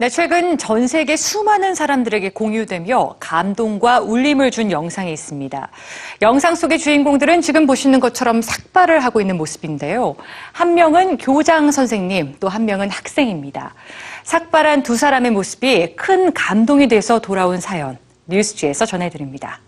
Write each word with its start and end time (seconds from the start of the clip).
네, 0.00 0.08
최근 0.08 0.56
전 0.56 0.86
세계 0.86 1.14
수많은 1.14 1.74
사람들에게 1.74 2.30
공유되며 2.30 3.16
감동과 3.20 4.00
울림을 4.00 4.50
준 4.50 4.70
영상이 4.70 5.12
있습니다. 5.12 5.68
영상 6.22 6.54
속의 6.54 6.78
주인공들은 6.78 7.42
지금 7.42 7.66
보시는 7.66 8.00
것처럼 8.00 8.40
삭발을 8.40 9.00
하고 9.00 9.20
있는 9.20 9.36
모습인데요. 9.36 10.16
한 10.52 10.72
명은 10.72 11.18
교장 11.18 11.70
선생님, 11.70 12.36
또 12.40 12.48
한 12.48 12.64
명은 12.64 12.88
학생입니다. 12.88 13.74
삭발한 14.22 14.84
두 14.84 14.96
사람의 14.96 15.32
모습이 15.32 15.96
큰 15.96 16.32
감동이 16.32 16.88
돼서 16.88 17.18
돌아온 17.18 17.60
사연, 17.60 17.98
뉴스지에서 18.24 18.86
전해드립니다. 18.86 19.60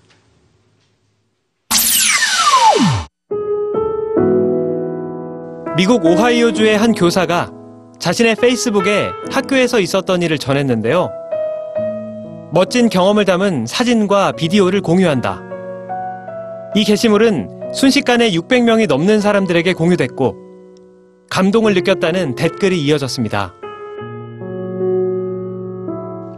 미국 5.76 6.06
오하이오주의 6.06 6.78
한 6.78 6.92
교사가 6.92 7.61
자신의 8.02 8.34
페이스북에 8.34 9.10
학교에서 9.30 9.78
있었던 9.78 10.22
일을 10.22 10.36
전했는데요. 10.36 11.08
멋진 12.50 12.88
경험을 12.88 13.24
담은 13.24 13.66
사진과 13.66 14.32
비디오를 14.32 14.80
공유한다. 14.80 15.40
이 16.74 16.82
게시물은 16.82 17.70
순식간에 17.72 18.32
600명이 18.32 18.88
넘는 18.88 19.20
사람들에게 19.20 19.72
공유됐고 19.74 20.34
감동을 21.30 21.74
느꼈다는 21.74 22.34
댓글이 22.34 22.82
이어졌습니다. 22.82 23.54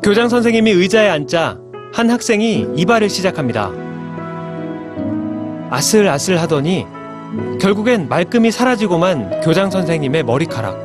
교장 0.03 0.29
선생님이 0.29 0.71
의자에 0.71 1.09
앉자 1.09 1.59
한 1.95 2.11
학생이 2.11 2.67
이발을 2.77 3.09
시작합니다. 3.09 3.73
아슬아슬 5.71 6.39
하더니 6.43 6.85
결국엔 7.59 8.11
말끔히 8.11 8.51
사라지고만 8.51 9.41
교장 9.41 9.71
선생님의 9.71 10.25
머리카락. 10.25 10.84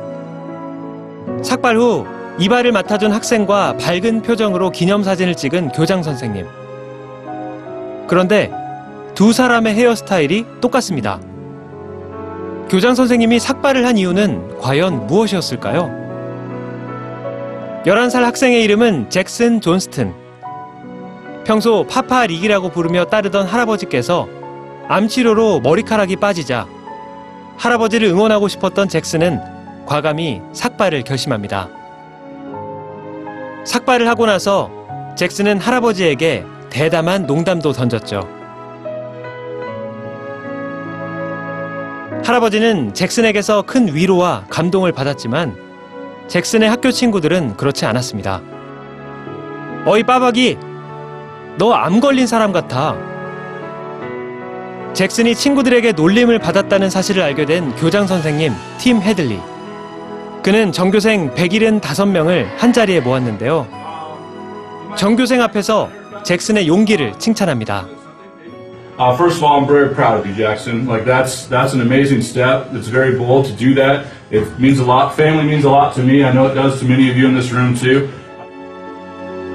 삭발 1.42 1.76
후 1.76 2.06
이발을 2.38 2.72
맡아준 2.72 3.12
학생과 3.12 3.76
밝은 3.76 4.22
표정으로 4.22 4.70
기념사진을 4.70 5.34
찍은 5.34 5.72
교장 5.72 6.02
선생님. 6.02 6.46
그런데 8.08 8.50
두 9.14 9.32
사람의 9.32 9.74
헤어스타일이 9.74 10.46
똑같습니다. 10.60 11.20
교장 12.68 12.94
선생님이 12.94 13.40
삭발을 13.40 13.86
한 13.86 13.98
이유는 13.98 14.58
과연 14.58 15.06
무엇이었을까요? 15.06 15.90
11살 17.84 18.22
학생의 18.22 18.62
이름은 18.64 19.10
잭슨 19.10 19.60
존스튼. 19.60 20.14
평소 21.44 21.84
파파 21.84 22.26
릭이라고 22.26 22.70
부르며 22.70 23.06
따르던 23.06 23.46
할아버지께서 23.46 24.28
암치료로 24.88 25.60
머리카락이 25.60 26.16
빠지자 26.16 26.66
할아버지를 27.56 28.08
응원하고 28.08 28.48
싶었던 28.48 28.88
잭슨은 28.88 29.40
과감히 29.90 30.40
삭발을 30.52 31.02
결심합니다. 31.02 31.68
삭발을 33.64 34.06
하고 34.06 34.24
나서 34.24 34.70
잭슨은 35.16 35.58
할아버지에게 35.58 36.44
대담한 36.70 37.26
농담도 37.26 37.72
던졌죠. 37.72 38.20
할아버지는 42.24 42.94
잭슨에게서 42.94 43.62
큰 43.62 43.92
위로와 43.92 44.44
감동을 44.48 44.92
받았지만 44.92 45.56
잭슨의 46.28 46.70
학교 46.70 46.92
친구들은 46.92 47.56
그렇지 47.56 47.84
않았습니다. 47.84 48.42
어이 49.86 50.04
빠박이, 50.04 50.56
너 51.58 51.72
암 51.72 51.98
걸린 51.98 52.28
사람 52.28 52.52
같아. 52.52 52.94
잭슨이 54.94 55.34
친구들에게 55.34 55.90
놀림을 55.90 56.38
받았다는 56.38 56.90
사실을 56.90 57.24
알게 57.24 57.44
된 57.44 57.74
교장 57.74 58.06
선생님 58.06 58.52
팀 58.78 59.02
헤들리. 59.02 59.49
그는 60.42 60.72
전교생 60.72 61.34
175명을 61.34 62.46
한자리에 62.56 63.00
모았는데요. 63.00 63.66
전교생 64.96 65.42
앞에서 65.42 65.90
잭슨의 66.24 66.66
용기를 66.66 67.12
칭찬합니다. 67.18 67.86
Uh, 68.98 69.16
first 69.16 69.38
of 69.38 69.44
all, 69.44 69.58
I'm 69.58 69.66
very 69.66 69.94
proud 69.94 70.20
of 70.20 70.26
you, 70.26 70.34
Jackson. 70.34 70.86
Like 70.86 71.06
that's 71.06 71.48
that's 71.48 71.72
an 71.72 71.80
amazing 71.80 72.20
step. 72.20 72.68
It's 72.74 72.88
very 72.88 73.16
bold 73.16 73.48
to 73.48 73.56
do 73.56 73.74
that. 73.76 74.04
It 74.30 74.44
means 74.60 74.78
a 74.78 74.84
lot. 74.84 75.14
Family 75.14 75.44
means 75.44 75.64
a 75.64 75.70
lot 75.70 75.94
to 75.94 76.02
me. 76.02 76.22
I 76.22 76.32
know 76.32 76.48
it 76.48 76.54
does 76.54 76.80
to 76.80 76.86
many 76.86 77.08
of 77.10 77.16
you 77.16 77.26
in 77.26 77.34
this 77.34 77.52
room 77.52 77.74
too. 77.74 78.08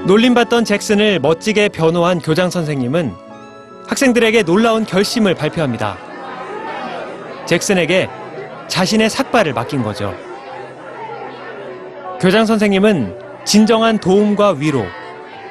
놀림받던 0.07 0.65
잭슨을 0.65 1.19
멋지게 1.19 1.69
변호한 1.69 2.19
교장 2.19 2.49
선생님은 2.49 3.13
학생들에게 3.87 4.43
놀라운 4.43 4.83
결심을 4.85 5.35
발표합니다. 5.35 5.97
잭슨에게 7.45 8.09
자신의 8.67 9.11
삭발을 9.11 9.53
맡긴 9.53 9.83
거죠. 9.83 10.15
교장 12.25 12.47
선생님은 12.47 13.19
진정한 13.45 13.99
도움과 13.99 14.53
위로, 14.53 14.83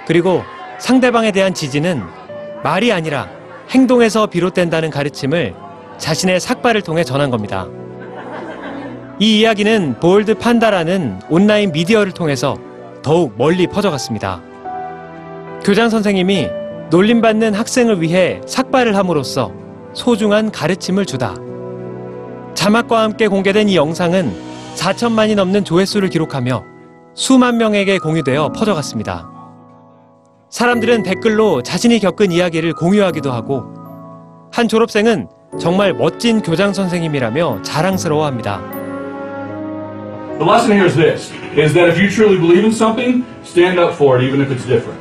그리고 0.08 0.42
상대방에 0.78 1.30
대한 1.30 1.54
지지는 1.54 2.02
말이 2.64 2.90
아니라 2.90 3.28
행동에서 3.70 4.26
비롯된다는 4.26 4.90
가르침을 4.90 5.54
자신의 5.98 6.40
삭발을 6.40 6.82
통해 6.82 7.04
전한 7.04 7.30
겁니다. 7.30 7.68
이 9.20 9.38
이야기는 9.38 10.00
볼드 10.00 10.34
판다라는 10.34 11.20
온라인 11.30 11.70
미디어를 11.70 12.10
통해서 12.10 12.56
더욱 13.04 13.34
멀리 13.38 13.68
퍼져갔습니다. 13.68 14.42
교장 15.62 15.88
선생님이 15.88 16.48
놀림받는 16.90 17.54
학생을 17.54 18.02
위해 18.02 18.40
삭발을 18.46 18.96
함으로써 18.96 19.52
소중한 19.92 20.50
가르침을 20.50 21.06
주다. 21.06 21.36
자막과 22.54 23.00
함께 23.00 23.28
공개된 23.28 23.68
이 23.68 23.76
영상은 23.76 24.53
4천만이 24.74 25.34
넘는 25.34 25.64
조회수를 25.64 26.08
기록하며 26.08 26.64
수만 27.14 27.56
명에게 27.58 27.98
공유되어 27.98 28.52
퍼져갔습니다. 28.52 29.30
사람들은 30.50 31.02
댓글로 31.02 31.62
자신이 31.62 31.98
겪은 31.98 32.30
이야기를 32.32 32.74
공유하기도 32.74 33.32
하고 33.32 33.64
한 34.52 34.68
졸업생은 34.68 35.28
정말 35.58 35.94
멋진 35.94 36.42
교장 36.42 36.72
선생님이라며 36.72 37.62
자랑스러워합니다. 37.62 38.60
The 40.38 40.44
lesson 40.44 40.72
here 40.72 40.86
is 40.86 40.96
this: 40.96 41.32
is 41.56 41.72
that 41.74 41.88
if 41.88 41.98
you 41.98 42.10
truly 42.10 42.38
believe 42.38 42.64
in 42.64 42.72
something, 42.72 43.24
stand 43.44 43.80
up 43.80 43.94
for 43.94 44.18
it, 44.18 44.26
even 44.26 44.40
if 44.40 44.50
it's 44.50 44.66
different. 44.66 44.98